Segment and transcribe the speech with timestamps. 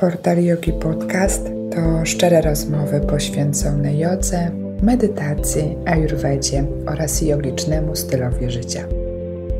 [0.00, 1.44] Portal Yogi Podcast
[1.74, 4.50] to szczere rozmowy poświęcone jodze,
[4.82, 8.84] medytacji, ayurvedzie oraz jogicznemu stylowi życia.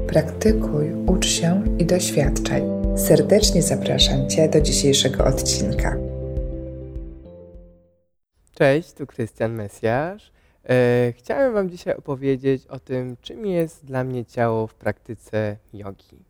[0.07, 2.63] Praktykuj, ucz się i doświadczaj.
[2.97, 5.97] Serdecznie zapraszam Cię do dzisiejszego odcinka.
[8.55, 10.33] Cześć, tu Krystian Mesjasz.
[10.69, 16.28] E, chciałem Wam dzisiaj opowiedzieć o tym, czym jest dla mnie ciało w praktyce jogi.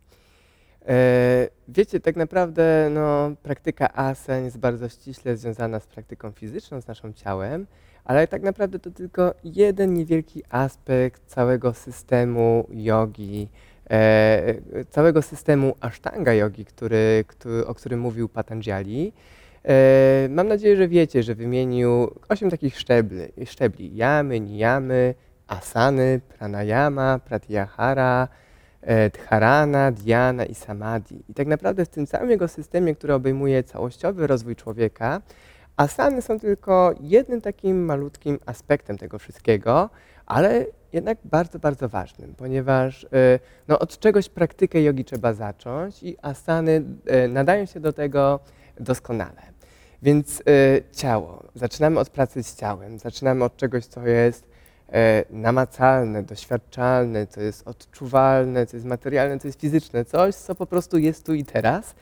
[0.89, 6.87] E, wiecie, tak naprawdę no, praktyka asen jest bardzo ściśle związana z praktyką fizyczną, z
[6.87, 7.67] naszym ciałem,
[8.05, 13.49] ale tak naprawdę to tylko jeden niewielki aspekt całego systemu jogi,
[13.91, 14.55] e,
[14.91, 19.13] całego systemu ashtanga jogi, który, który, o którym mówił Patanjali.
[19.65, 25.15] E, mam nadzieję, że wiecie, że wymienił osiem takich szczebli, szczebli jamy, niyamy,
[25.47, 28.29] asany, pranayama, pratyahara,
[28.87, 31.25] dharana, dhyana i samadhi.
[31.29, 35.21] I tak naprawdę w tym całym jego systemie, który obejmuje całościowy rozwój człowieka,
[35.77, 39.91] asany są tylko jednym takim malutkim aspektem tego wszystkiego,
[40.27, 43.09] ale jednak bardzo, bardzo ważnym, ponieważ e,
[43.69, 48.41] no, od czegoś praktykę jogi trzeba zacząć i asany e, nadają się do tego
[48.81, 49.43] doskonale.
[50.03, 50.43] Więc
[50.93, 51.45] ciało.
[51.55, 54.58] Zaczynamy od pracy z ciałem, zaczynamy od czegoś, co jest E,
[55.31, 60.99] namacalne, doświadczalne, co jest odczuwalne, co jest materialne, co jest fizyczne, coś, co po prostu
[60.99, 61.95] jest tu i teraz.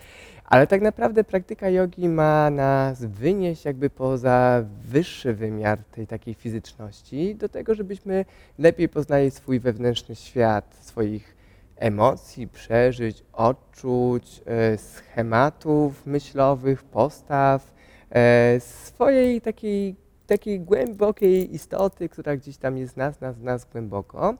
[0.45, 7.35] Ale tak naprawdę praktyka jogi ma nas wynieść jakby poza wyższy wymiar tej takiej fizyczności,
[7.35, 8.25] do tego, żebyśmy
[8.59, 11.37] lepiej poznali swój wewnętrzny świat, swoich
[11.77, 17.75] emocji, przeżyć, odczuć, e, schematów myślowych, postaw,
[18.11, 19.97] e, swojej takiej
[20.27, 24.35] takiej głębokiej istoty, która gdzieś tam jest nas, nas, nas głęboko.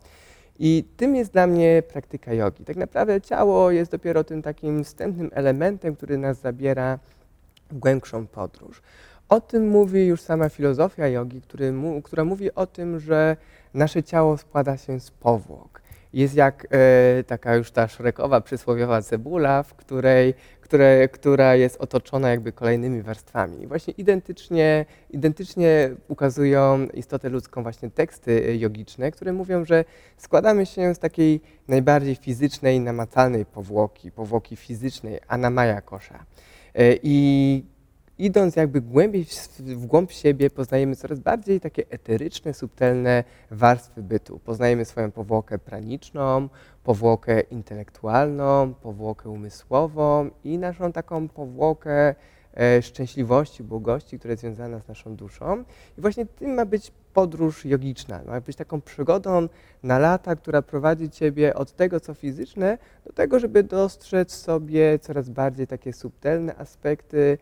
[0.59, 2.65] I tym jest dla mnie praktyka jogi.
[2.65, 6.99] Tak naprawdę ciało jest dopiero tym takim wstępnym elementem, który nas zabiera
[7.71, 8.83] w głębszą podróż.
[9.29, 11.43] O tym mówi już sama filozofia jogi,
[12.05, 13.37] która mówi o tym, że
[13.75, 15.86] nasze ciało składa się z powłok
[16.17, 22.31] jest jak e, taka już ta szrekowa, przysłowiowa cebula, w której, które, która jest otoczona
[22.31, 23.63] jakby kolejnymi warstwami.
[23.63, 29.85] I właśnie identycznie, identycznie ukazują istotę ludzką właśnie teksty jogiczne, które mówią, że
[30.17, 36.25] składamy się z takiej najbardziej fizycznej, namacalnej powłoki, powłoki fizycznej, anamaya kosza.
[36.75, 37.76] E, I
[38.19, 39.27] idąc jakby głębiej
[39.59, 44.39] w głąb siebie, poznajemy coraz bardziej takie eteryczne, subtelne warstwy bytu.
[44.39, 46.49] Poznajemy swoją powłokę praniczną,
[46.85, 52.15] powłokę intelektualną, powłokę umysłową i naszą taką powłokę
[52.55, 55.65] e, szczęśliwości, błogości, która jest związana z naszą duszą.
[55.99, 58.21] I właśnie tym ma być podróż jogiczna.
[58.27, 59.49] Ma być taką przygodą
[59.83, 65.29] na lata, która prowadzi Ciebie od tego, co fizyczne, do tego, żeby dostrzec sobie coraz
[65.29, 67.39] bardziej takie subtelne aspekty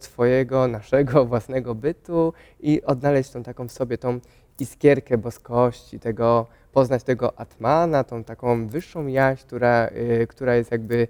[0.00, 4.20] Twojego, naszego własnego bytu i odnaleźć tą taką w sobie tą
[4.60, 11.08] iskierkę boskości, tego, poznać tego Atmana, tą taką wyższą jaźń, która, e, która jest jakby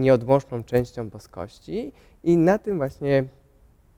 [0.00, 1.92] nieodłączną częścią boskości
[2.24, 3.24] i na tym właśnie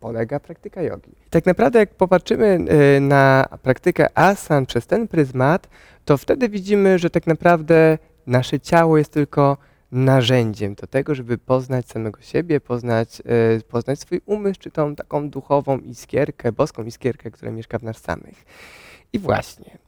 [0.00, 1.10] polega praktyka jogi.
[1.30, 5.68] Tak naprawdę jak popatrzymy e, na praktykę asan przez ten pryzmat,
[6.04, 9.56] to wtedy widzimy, że tak naprawdę nasze ciało jest tylko
[9.92, 13.22] narzędziem do tego, żeby poznać samego siebie, poznać,
[13.56, 17.98] e, poznać swój umysł, czy tą taką duchową iskierkę, boską iskierkę, która mieszka w nas
[17.98, 18.44] samych.
[19.12, 19.78] I właśnie,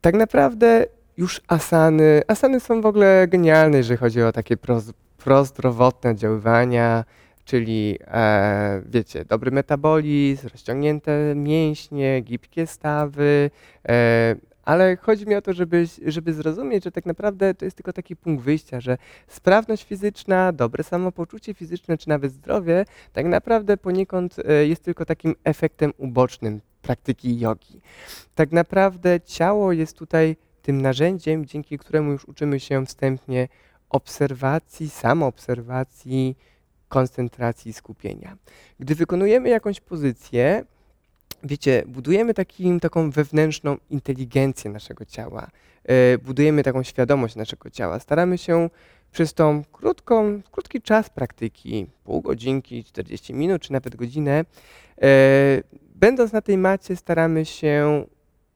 [0.00, 0.86] tak naprawdę
[1.16, 4.56] już asany, asany są w ogóle genialne, jeżeli chodzi o takie
[5.18, 7.04] prozdrowotne oddziaływania,
[7.44, 13.50] czyli e, wiecie, dobry metabolizm, rozciągnięte mięśnie, gibkie stawy,
[13.88, 14.34] e,
[14.66, 18.16] ale chodzi mi o to, żeby, żeby zrozumieć, że tak naprawdę to jest tylko taki
[18.16, 24.66] punkt wyjścia, że sprawność fizyczna, dobre samopoczucie fizyczne, czy nawet zdrowie, tak naprawdę poniekąd e,
[24.66, 27.80] jest tylko takim efektem ubocznym praktyki jogi.
[28.34, 33.48] Tak naprawdę ciało jest tutaj tym narzędziem, dzięki któremu już uczymy się wstępnie
[33.90, 36.36] obserwacji, samoobserwacji,
[36.88, 38.36] koncentracji i skupienia.
[38.80, 40.64] Gdy wykonujemy jakąś pozycję,
[41.46, 45.50] wiecie, budujemy takim, taką wewnętrzną inteligencję naszego ciała,
[45.84, 47.98] e, budujemy taką świadomość naszego ciała.
[47.98, 48.70] Staramy się
[49.12, 54.44] przez tą krótką, krótki czas praktyki, pół godzinki, 40 minut, czy nawet godzinę,
[55.02, 55.62] e,
[55.94, 58.04] będąc na tej macie, staramy się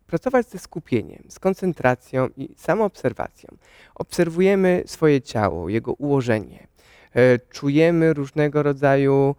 [0.06, 3.56] pracować ze skupieniem, z koncentracją i samoobserwacją.
[3.94, 6.66] Obserwujemy swoje ciało, jego ułożenie.
[7.14, 9.34] E, czujemy różnego rodzaju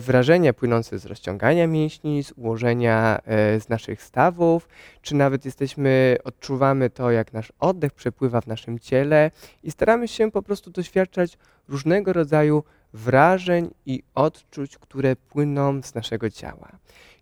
[0.00, 4.68] wrażenia płynące z rozciągania mięśni, z ułożenia e, z naszych stawów,
[5.02, 9.30] czy nawet jesteśmy, odczuwamy to, jak nasz oddech przepływa w naszym ciele
[9.62, 16.30] i staramy się po prostu doświadczać różnego rodzaju wrażeń i odczuć, które płyną z naszego
[16.30, 16.68] ciała.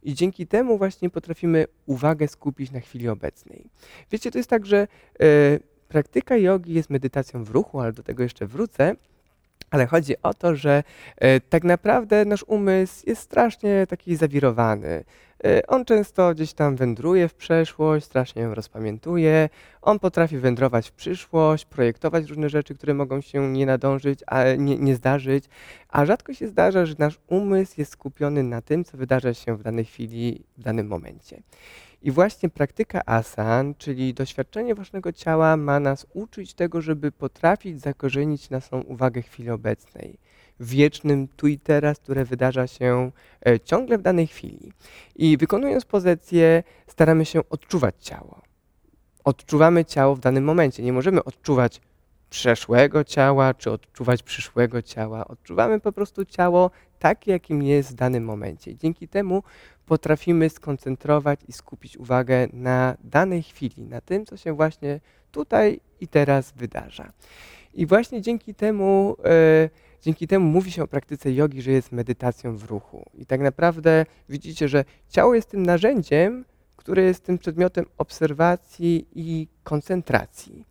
[0.03, 3.71] I dzięki temu właśnie potrafimy uwagę skupić na chwili obecnej.
[4.11, 5.27] Wiecie, to jest tak, że e,
[5.89, 8.97] praktyka jogi jest medytacją w ruchu, ale do tego jeszcze wrócę.
[9.71, 10.83] Ale chodzi o to, że
[11.17, 15.05] e, tak naprawdę nasz umysł jest strasznie taki zawirowany.
[15.45, 19.49] E, on często gdzieś tam wędruje w przeszłość, strasznie ją rozpamiętuje.
[19.83, 24.79] On potrafi wędrować w przyszłość, projektować różne rzeczy, które mogą się nie nadążyć, a nie,
[24.79, 25.45] nie zdarzyć.
[25.89, 29.63] A rzadko się zdarza, że nasz umysł jest skupiony na tym, co wydarza się w
[29.63, 31.43] danej chwili, w danym momencie.
[32.03, 38.51] I właśnie praktyka asan, czyli doświadczenie własnego ciała, ma nas uczyć tego, żeby potrafić zakorzenić
[38.51, 40.19] naszą uwagę chwili obecnej,
[40.61, 43.11] wiecznym tu i teraz, które wydarza się
[43.47, 44.73] e, ciągle w danej chwili.
[45.17, 48.41] I wykonując pozycję, staramy się odczuwać ciało.
[49.25, 50.83] Odczuwamy ciało w danym momencie.
[50.83, 51.81] Nie możemy odczuwać
[52.31, 55.29] przeszłego ciała, czy odczuwać przyszłego ciała.
[55.29, 58.77] Odczuwamy po prostu ciało takie, jakim jest w danym momencie.
[58.77, 59.43] Dzięki temu
[59.91, 65.01] potrafimy skoncentrować i skupić uwagę na danej chwili, na tym, co się właśnie
[65.33, 67.13] tutaj i teraz wydarza.
[67.75, 69.69] I właśnie dzięki temu, e,
[70.03, 73.11] dzięki temu mówi się o praktyce jogi, że jest medytacją w ruchu.
[73.15, 76.45] I tak naprawdę widzicie, że ciało jest tym narzędziem,
[76.77, 80.65] które jest tym przedmiotem obserwacji i koncentracji.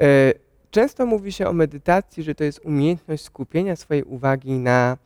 [0.00, 0.32] E,
[0.70, 4.96] często mówi się o medytacji, że to jest umiejętność skupienia swojej uwagi na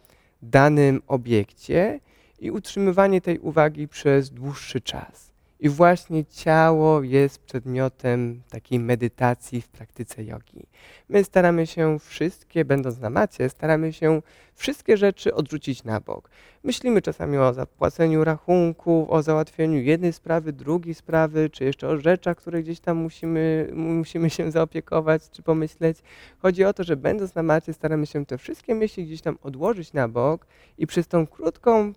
[0.43, 2.01] danym obiekcie
[2.39, 5.35] i utrzymywanie tej uwagi przez dłuższy czas.
[5.61, 10.67] I właśnie ciało jest przedmiotem takiej medytacji w praktyce jogi.
[11.09, 14.23] My staramy się wszystkie, będąc na macie, staramy się
[14.55, 16.31] wszystkie rzeczy odrzucić na bok.
[16.65, 22.37] Myślimy czasami o zapłaceniu rachunków, o załatwieniu jednej sprawy, drugiej sprawy, czy jeszcze o rzeczach,
[22.37, 25.99] które gdzieś tam musimy, musimy się zaopiekować, czy pomyśleć.
[26.39, 29.93] Chodzi o to, że będąc na macie, staramy się te wszystkie myśli gdzieś tam odłożyć
[29.93, 30.47] na bok
[30.79, 31.93] i przez tą krótką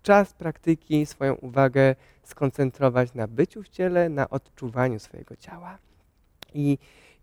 [0.00, 5.78] czas praktyki swoją uwagę skoncentrować na byciu w ciele, na odczuwaniu swojego ciała.
[6.54, 6.78] I,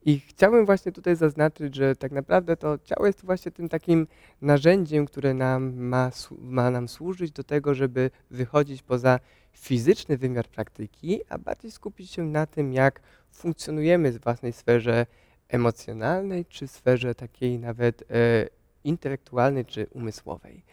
[0.05, 4.07] I chciałbym właśnie tutaj zaznaczyć, że tak naprawdę to ciało jest właśnie tym takim
[4.41, 9.19] narzędziem, które nam ma, ma nam służyć do tego, żeby wychodzić poza
[9.53, 13.01] fizyczny wymiar praktyki, a bardziej skupić się na tym, jak
[13.31, 15.05] funkcjonujemy w własnej sferze
[15.49, 18.05] emocjonalnej, czy sferze takiej nawet e,
[18.83, 20.63] intelektualnej, czy umysłowej.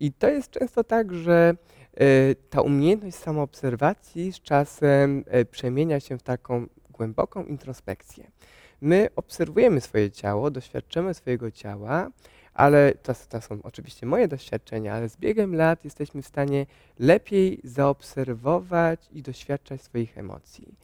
[0.00, 1.54] I to jest często tak, że
[1.94, 8.30] e, ta umiejętność samoobserwacji z czasem e, przemienia się w taką głęboką introspekcję.
[8.80, 12.10] My obserwujemy swoje ciało, doświadczamy swojego ciała,
[12.54, 16.66] ale to, to, są oczywiście moje doświadczenia, ale z biegiem lat jesteśmy w stanie
[16.98, 20.74] lepiej zaobserwować i doświadczać swoich emocji.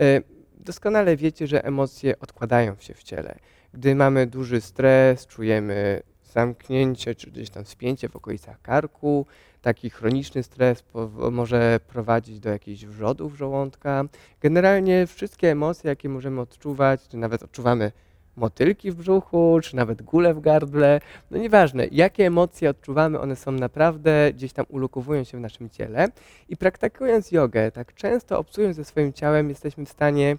[0.00, 0.22] E,
[0.60, 3.38] doskonale wiecie, że emocje odkładają się w ciele.
[3.74, 6.02] Gdy mamy duży stres, czujemy
[6.36, 9.26] zamknięcie czy gdzieś tam spięcie w okolicach karku.
[9.62, 10.84] Taki chroniczny stres
[11.30, 14.04] może prowadzić do jakichś wrzodów żołądka.
[14.40, 17.92] Generalnie wszystkie emocje, jakie możemy odczuwać, czy nawet odczuwamy
[18.36, 21.00] motylki w brzuchu, czy nawet gulę w gardle,
[21.30, 26.08] no nieważne, jakie emocje odczuwamy, one są naprawdę gdzieś tam ulokowują się w naszym ciele.
[26.48, 30.36] I praktykując jogę, tak często obcując ze swoim ciałem, jesteśmy w stanie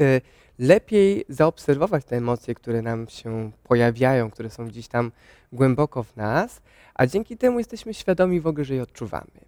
[0.00, 0.20] y,
[0.58, 5.12] lepiej zaobserwować te emocje, które nam się pojawiają, które są gdzieś tam
[5.52, 6.60] głęboko w nas,
[6.94, 9.40] a dzięki temu jesteśmy świadomi w ogóle, że je odczuwamy.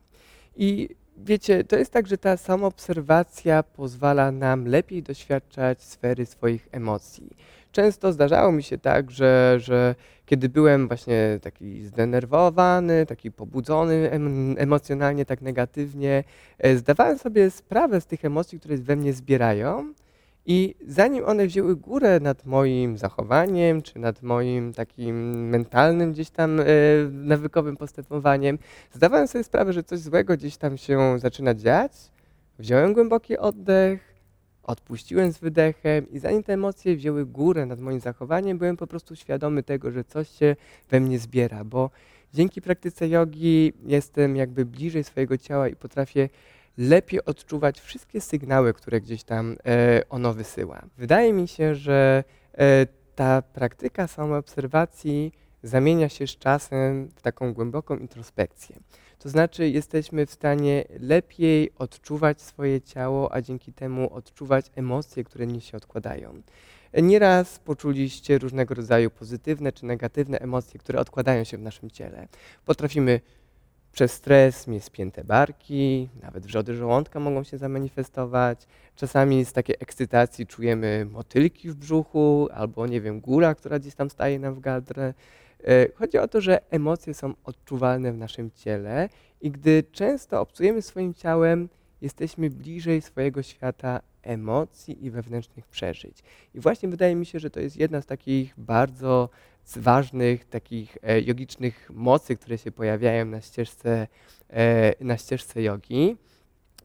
[0.56, 7.36] I wiecie, to jest tak, że ta samoobserwacja pozwala nam lepiej doświadczać sfery swoich emocji.
[7.72, 9.94] Często zdarzało mi się tak, że, że
[10.26, 14.10] kiedy byłem właśnie taki zdenerwowany, taki pobudzony
[14.56, 16.24] emocjonalnie, tak negatywnie,
[16.58, 19.94] e, zdawałem sobie sprawę z tych emocji, które we mnie zbierają
[20.46, 26.60] i zanim one wzięły górę nad moim zachowaniem, czy nad moim takim mentalnym gdzieś tam
[26.60, 26.64] e,
[27.12, 28.58] nawykowym postępowaniem,
[28.92, 31.92] zdawałem sobie sprawę, że coś złego gdzieś tam się zaczyna dziać.
[32.58, 34.14] Wziąłem głęboki oddech,
[34.62, 39.16] odpuściłem z wydechem i zanim te emocje wzięły górę nad moim zachowaniem, byłem po prostu
[39.16, 40.56] świadomy tego, że coś się
[40.90, 41.90] we mnie zbiera, bo
[42.34, 46.28] dzięki praktyce jogi jestem jakby bliżej swojego ciała i potrafię
[46.78, 50.82] lepiej odczuwać wszystkie sygnały, które gdzieś tam e, ono wysyła.
[50.98, 52.24] Wydaje mi się, że
[52.58, 58.76] e, ta praktyka samoobserwacji zamienia się z czasem w taką głęboką introspekcję.
[59.18, 65.46] To znaczy, jesteśmy w stanie lepiej odczuwać swoje ciało, a dzięki temu odczuwać emocje, które
[65.46, 66.42] nie się odkładają.
[67.02, 72.28] Nieraz poczuliście różnego rodzaju pozytywne czy negatywne emocje, które odkładają się w naszym ciele.
[72.64, 73.20] Potrafimy
[73.94, 78.66] przez stres mieć spięte barki, nawet wrzody żołądka mogą się zamanifestować.
[78.96, 84.10] Czasami z takiej ekscytacji czujemy motylki w brzuchu albo, nie wiem, góra, która gdzieś tam
[84.10, 85.14] staje nam w gardle.
[85.94, 89.08] Chodzi o to, że emocje są odczuwalne w naszym ciele
[89.40, 91.68] i gdy często obcujemy swoim ciałem,
[92.00, 96.22] jesteśmy bliżej swojego świata emocji i wewnętrznych przeżyć.
[96.54, 99.28] I właśnie wydaje mi się, że to jest jedna z takich bardzo
[99.76, 104.06] ważnych, takich e, jogicznych mocy, które się pojawiają na ścieżce,
[104.50, 106.16] e, na ścieżce jogi.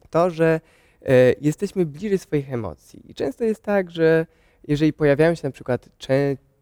[0.10, 0.62] To, że
[1.02, 3.12] e, jesteśmy bliżej swoich emocji.
[3.12, 4.26] I często jest tak, że
[4.68, 5.90] jeżeli pojawiają się na przykład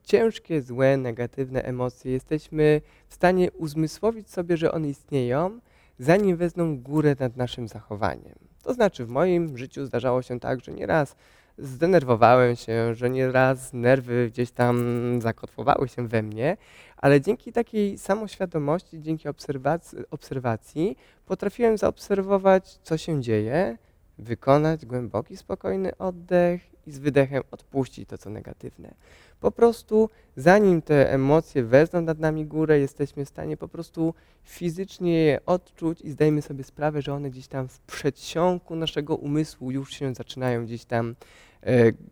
[0.03, 5.59] ciężkie, złe, negatywne emocje, jesteśmy w stanie uzmysłowić sobie, że one istnieją,
[5.99, 8.35] zanim wezmą górę nad naszym zachowaniem.
[8.63, 11.15] To znaczy, w moim życiu zdarzało się tak, że nieraz
[11.57, 14.77] zdenerwowałem się, że nieraz nerwy gdzieś tam
[15.21, 16.57] zakotwowały się we mnie,
[16.97, 23.77] ale dzięki takiej samoświadomości, dzięki obserwacji, obserwacji potrafiłem zaobserwować, co się dzieje,
[24.17, 28.93] wykonać głęboki, spokojny oddech i z wydechem odpuścić to, co negatywne.
[29.39, 35.13] Po prostu, zanim te emocje wezmą nad nami górę, jesteśmy w stanie po prostu fizycznie
[35.13, 39.93] je odczuć i zdajemy sobie sprawę, że one gdzieś tam w przedsionku naszego umysłu już
[39.93, 41.15] się zaczynają gdzieś tam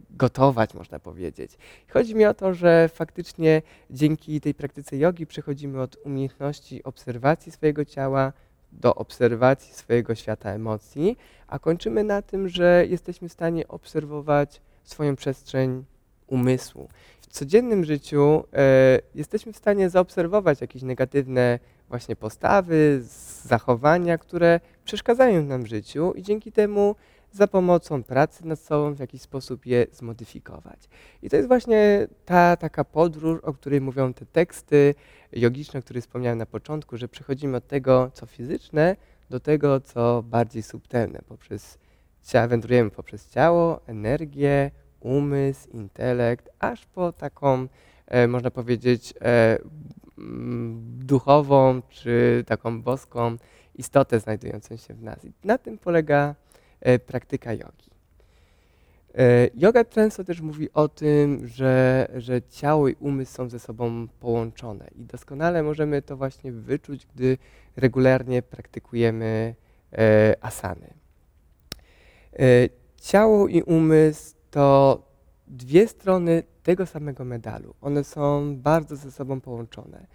[0.10, 1.58] gotować, można powiedzieć.
[1.90, 7.86] Chodzi mi o to, że faktycznie dzięki tej praktyce jogi przechodzimy od umiejętności obserwacji swojego
[7.86, 8.34] ciała
[8.72, 15.16] do obserwacji swojego świata emocji, a kończymy na tym, że jesteśmy w stanie obserwować swoją
[15.16, 15.86] przestrzeń
[16.28, 16.90] umysłu.
[17.22, 21.60] W codziennym życiu e, jesteśmy w stanie zaobserwować jakieś negatywne
[21.90, 23.02] właśnie postawy,
[23.44, 26.96] zachowania, które przeszkadzają nam w życiu i dzięki temu
[27.36, 30.90] za pomocą pracy nad sobą w jakiś sposób je zmodyfikować.
[31.22, 34.96] I to jest właśnie ta taka podróż, o której mówią te teksty
[35.32, 38.96] jogiczne, o których wspomniałem na początku, że przechodzimy od tego, co fizyczne,
[39.30, 41.78] do tego, co bardziej subtelne, poprzez
[42.48, 47.68] wędrujemy poprzez ciało, energię, umysł, intelekt, aż po taką,
[48.08, 49.58] e, można powiedzieć, e,
[50.98, 53.38] duchową czy taką boską
[53.76, 55.26] istotę znajdującą się w nas.
[55.26, 56.36] I na tym polega
[57.06, 57.90] praktyka jogi.
[59.56, 64.88] Yoga często też mówi o tym, że, że ciało i umysł są ze sobą połączone
[64.96, 67.38] i doskonale możemy to właśnie wyczuć, gdy
[67.76, 69.56] regularnie praktykujemy
[70.42, 70.94] asany.
[73.02, 75.02] Ciało i umysł to
[75.48, 77.76] dwie strony tego samego medalu.
[77.82, 80.08] One są bardzo ze sobą połączone.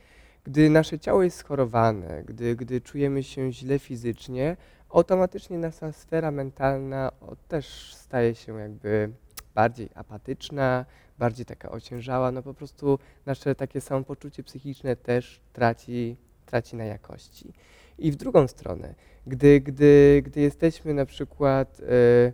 [0.45, 4.57] Gdy nasze ciało jest schorowane, gdy, gdy czujemy się źle fizycznie,
[4.91, 7.11] automatycznie nasza sfera mentalna
[7.49, 9.11] też staje się jakby
[9.55, 10.85] bardziej apatyczna,
[11.19, 16.17] bardziej taka ociężała, no po prostu nasze takie samopoczucie psychiczne też traci,
[16.47, 17.53] traci na jakości.
[17.99, 18.95] I w drugą stronę,
[19.27, 21.79] gdy, gdy, gdy jesteśmy na przykład...
[21.79, 22.33] Yy,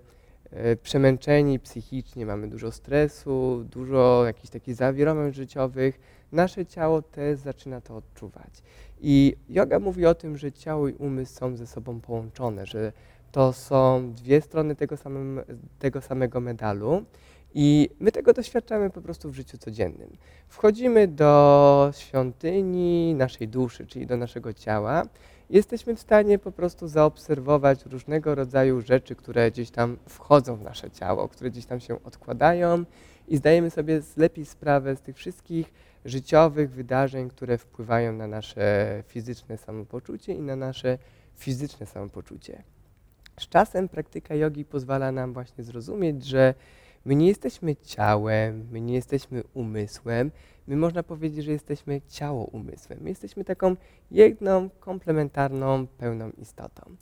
[0.51, 6.01] E, przemęczeni psychicznie, mamy dużo stresu, dużo jakichś takich zawirowań życiowych,
[6.33, 8.63] nasze ciało też zaczyna to odczuwać.
[9.00, 12.93] I yoga mówi o tym, że ciało i umysł są ze sobą połączone, że
[13.33, 15.41] to są dwie strony tego, samym,
[15.79, 17.05] tego samego medalu.
[17.55, 20.17] I my tego doświadczamy po prostu w życiu codziennym.
[20.49, 25.03] Wchodzimy do świątyni naszej duszy, czyli do naszego ciała,
[25.50, 30.91] jesteśmy w stanie po prostu zaobserwować różnego rodzaju rzeczy, które gdzieś tam wchodzą w nasze
[30.91, 32.85] ciało, które gdzieś tam się odkładają
[33.29, 35.73] i zdajemy sobie lepiej sprawę z tych wszystkich
[36.07, 40.99] życiowych wydarzeń, które wpływają na nasze fizyczne samopoczucie i na nasze
[41.35, 42.63] fizyczne samopoczucie.
[43.41, 46.55] Z czasem praktyka jogi pozwala nam właśnie zrozumieć, że
[47.05, 50.31] my nie jesteśmy ciałem, my nie jesteśmy umysłem,
[50.67, 52.99] my można powiedzieć, że jesteśmy ciało umysłem.
[53.03, 53.77] My jesteśmy taką
[54.11, 56.97] jedną, komplementarną, pełną istotą.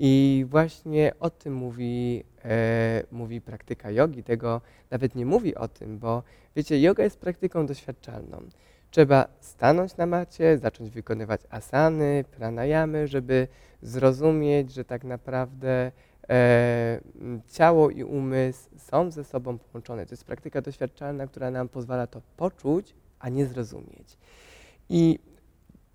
[0.00, 4.22] I właśnie o tym mówi, e, mówi praktyka jogi.
[4.22, 6.22] Tego nawet nie mówi o tym, bo
[6.56, 8.42] wiecie, yoga jest praktyką doświadczalną.
[8.90, 13.48] Trzeba stanąć na macie, zacząć wykonywać asany, pranayamy, żeby
[13.82, 15.92] zrozumieć, że tak naprawdę
[16.28, 17.00] e,
[17.50, 20.06] ciało i umysł są ze sobą połączone.
[20.06, 24.18] To jest praktyka doświadczalna, która nam pozwala to poczuć, a nie zrozumieć.
[24.88, 25.18] I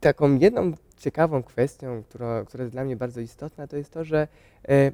[0.03, 4.27] taką jedną ciekawą kwestią, która, która jest dla mnie bardzo istotna, to jest to, że
[4.67, 4.91] e,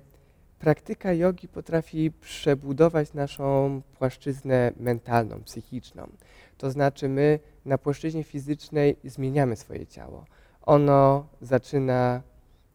[0.60, 6.08] praktyka jogi potrafi przebudować naszą płaszczyznę mentalną, psychiczną.
[6.58, 10.26] To znaczy my na płaszczyźnie fizycznej zmieniamy swoje ciało.
[10.62, 12.22] Ono zaczyna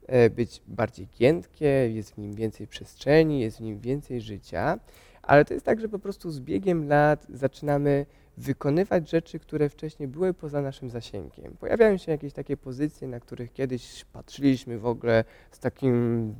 [0.07, 4.79] e, być bardziej giętkie, jest w nim więcej przestrzeni, jest w nim więcej życia,
[5.27, 8.05] ale to jest tak, że po prostu z biegiem lat zaczynamy
[8.37, 11.57] wykonywać rzeczy, które wcześniej były poza naszym zasięgiem.
[11.59, 16.35] Pojawiają się jakieś takie pozycje, na których kiedyś patrzyliśmy w ogóle z takim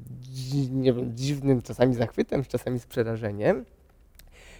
[0.72, 3.66] nie wiem, dziwnym czasami zachwytem, czasami z przerażeniem,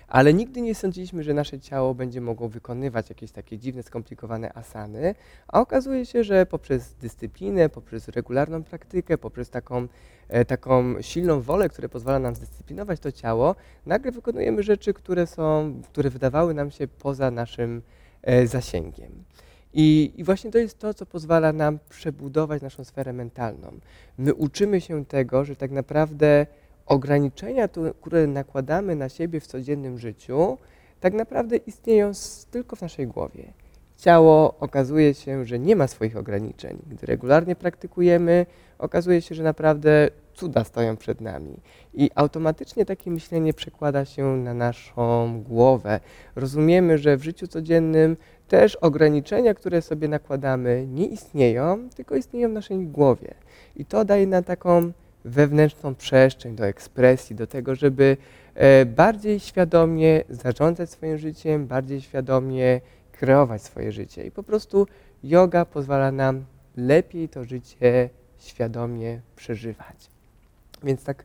[0.08, 5.16] ale nigdy nie sądziliśmy, że nasze ciało będzie mogło wykonywać jakieś takie dziwne, skomplikowane asany,
[5.48, 9.88] a okazuje się, że poprzez dyscyplinę, poprzez regularną praktykę, poprzez taką,
[10.28, 15.74] e, taką silną wolę, która pozwala nam zdyscyplinować to ciało, nagle wykonujemy rzeczy, które są,
[15.84, 17.82] które wydawały nam się poza naszym
[18.22, 19.24] e, zasięgiem.
[19.78, 23.80] I, I, właśnie to jest to, co pozwala nam przebudować naszą sferę mentalną.
[24.18, 26.48] My uczymy się tego, że tak naprawdę
[26.86, 27.70] ograniczenia,
[28.02, 30.58] które nakładamy na siebie w codziennym życiu,
[31.00, 32.12] tak naprawdę istnieją
[32.52, 33.54] tylko w naszej głowie.
[33.98, 36.78] Ciało okazuje się, że nie ma swoich ograniczeń.
[36.88, 38.46] Gdy regularnie praktykujemy,
[38.80, 41.60] okazuje się, że naprawdę cuda stoją przed nami.
[41.94, 46.00] I automatycznie takie myślenie przekłada się na naszą głowę.
[46.36, 52.54] Rozumiemy, że w życiu codziennym też ograniczenia, które sobie nakładamy, nie istnieją, tylko istnieją w
[52.54, 53.34] naszej głowie.
[53.76, 54.92] I to daje nam taką
[55.26, 58.18] wewnętrzną przestrzeń do ekspresji, do tego, żeby
[58.56, 64.26] e, bardziej świadomie zarządzać swoim życiem, bardziej świadomie kreować swoje życie.
[64.26, 64.88] I po prostu
[65.24, 66.46] yoga pozwala nam
[66.78, 70.10] lepiej to życie świadomie przeżywać.
[70.84, 71.24] Więc tak,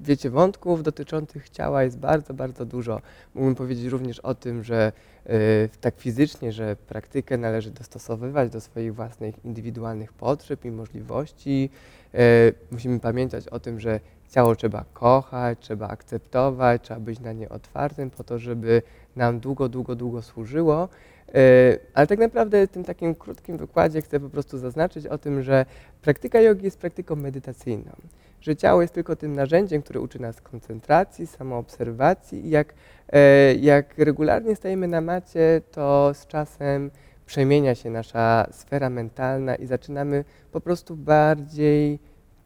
[0.00, 3.00] wiecie, wątków dotyczących ciała jest bardzo, bardzo dużo.
[3.34, 4.92] Mógłbym powiedzieć również o tym, że
[5.26, 5.32] e,
[5.80, 11.70] tak fizycznie, że praktykę należy dostosowywać do swoich własnych indywidualnych potrzeb i możliwości.
[12.14, 12.18] E,
[12.70, 18.10] musimy pamiętać o tym, że ciało trzeba kochać, trzeba akceptować, trzeba być na nie otwartym
[18.10, 18.82] po to, żeby
[19.16, 20.88] nam długo, długo, długo służyło.
[21.94, 25.66] Ale tak naprawdę w tym takim krótkim wykładzie chcę po prostu zaznaczyć o tym, że
[26.02, 27.92] praktyka jogi jest praktyką medytacyjną
[28.40, 32.74] że ciało jest tylko tym narzędziem, które uczy nas koncentracji, samoobserwacji i jak,
[33.12, 36.90] e, jak regularnie stajemy na macie, to z czasem
[37.26, 41.98] przemienia się nasza sfera mentalna i zaczynamy po prostu bardziej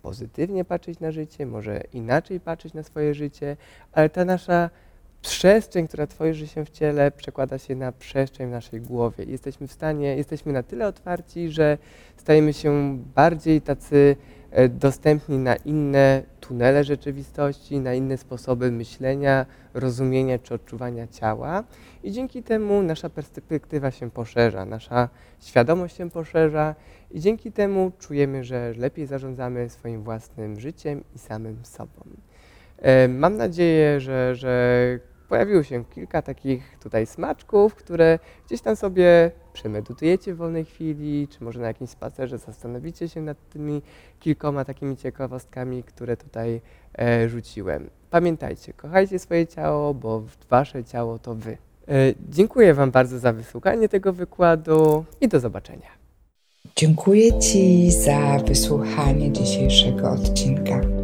[0.03, 3.57] pozytywnie patrzeć na życie, może inaczej patrzeć na swoje życie,
[3.93, 4.71] ale ta nasza
[5.23, 9.25] przestrzeń, która tworzy się w ciele, przekłada się na przestrzeń w naszej głowie.
[9.25, 11.79] Jesteśmy w stanie, jesteśmy na tyle otwarci, że
[12.17, 14.17] stajemy się bardziej tacy
[14.69, 21.65] dostępni na inne tunele rzeczywistości, na inne sposoby myślenia, rozumienia czy odczuwania ciała
[22.03, 25.09] i dzięki temu nasza perspektywa się poszerza, nasza
[25.41, 26.75] świadomość się poszerza
[27.11, 32.03] i dzięki temu czujemy, że lepiej zarządzamy swoim własnym życiem i samym sobą.
[32.79, 39.31] E, mam nadzieję, że, że pojawiło się kilka takich tutaj smaczków, które gdzieś tam sobie
[39.53, 43.83] przemedytujecie w wolnej chwili, czy może na jakimś spacerze zastanowicie się nad tymi
[44.21, 46.61] kilkoma takimi ciekawostkami, które tutaj
[46.99, 47.91] e, rzuciłem.
[48.11, 51.59] Pamiętajcie, kochajcie swoje ciało, bo wasze ciało to wy.
[51.89, 51.95] E,
[52.29, 56.05] dziękuję Wam bardzo za wysłuchanie tego wykładu i do zobaczenia.
[56.77, 61.04] Dziękuję Ci za wysłuchanie dzisiejszego odcinka.